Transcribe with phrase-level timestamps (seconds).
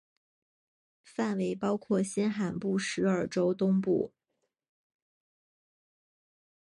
[1.03, 4.11] 范围包括新罕布什尔州东部。